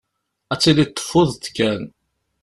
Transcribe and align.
Ad 0.53 0.59
tiliḍ 0.61 0.89
teffudeḍ 0.91 1.43
kan. 1.57 1.83